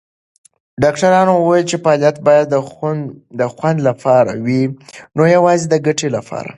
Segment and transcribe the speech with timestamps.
[0.83, 2.45] ډاکټره وویل چې فعالیت باید
[3.41, 4.63] د خوند لپاره وي،
[5.17, 6.49] نه یوازې د ګټې لپاره.